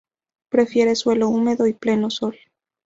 Prefiere 0.49 0.95
suelo 0.95 1.29
húmedo 1.29 1.67
y 1.67 1.73
pleno 1.73 2.09
sol. 2.09 2.35